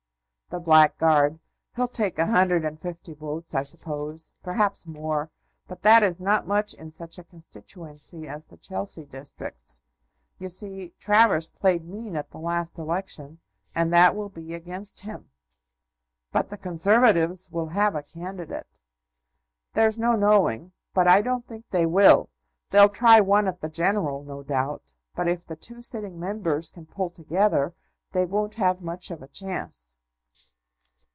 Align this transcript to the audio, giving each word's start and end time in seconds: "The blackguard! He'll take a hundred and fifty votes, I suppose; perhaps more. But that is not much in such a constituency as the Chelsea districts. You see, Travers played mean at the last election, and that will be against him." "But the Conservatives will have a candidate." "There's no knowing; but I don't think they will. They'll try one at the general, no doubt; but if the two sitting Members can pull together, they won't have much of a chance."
"The 0.53 0.59
blackguard! 0.59 1.39
He'll 1.77 1.87
take 1.87 2.19
a 2.19 2.25
hundred 2.25 2.65
and 2.65 2.77
fifty 2.77 3.13
votes, 3.13 3.55
I 3.55 3.63
suppose; 3.63 4.33
perhaps 4.43 4.85
more. 4.85 5.31
But 5.65 5.81
that 5.83 6.03
is 6.03 6.21
not 6.21 6.45
much 6.45 6.73
in 6.73 6.89
such 6.89 7.17
a 7.17 7.23
constituency 7.23 8.27
as 8.27 8.47
the 8.47 8.57
Chelsea 8.57 9.05
districts. 9.05 9.81
You 10.39 10.49
see, 10.49 10.93
Travers 10.99 11.49
played 11.51 11.87
mean 11.87 12.17
at 12.17 12.31
the 12.31 12.37
last 12.37 12.77
election, 12.77 13.39
and 13.73 13.93
that 13.93 14.13
will 14.13 14.27
be 14.27 14.53
against 14.53 15.03
him." 15.03 15.29
"But 16.33 16.49
the 16.49 16.57
Conservatives 16.57 17.49
will 17.49 17.67
have 17.69 17.95
a 17.95 18.03
candidate." 18.03 18.81
"There's 19.71 19.97
no 19.99 20.17
knowing; 20.17 20.73
but 20.93 21.07
I 21.07 21.21
don't 21.21 21.47
think 21.47 21.63
they 21.69 21.85
will. 21.85 22.29
They'll 22.71 22.89
try 22.89 23.21
one 23.21 23.47
at 23.47 23.61
the 23.61 23.69
general, 23.69 24.21
no 24.25 24.43
doubt; 24.43 24.95
but 25.15 25.29
if 25.29 25.45
the 25.45 25.55
two 25.55 25.81
sitting 25.81 26.19
Members 26.19 26.71
can 26.71 26.87
pull 26.87 27.09
together, 27.09 27.73
they 28.11 28.25
won't 28.25 28.55
have 28.55 28.81
much 28.81 29.11
of 29.11 29.21
a 29.21 29.29
chance." 29.29 29.95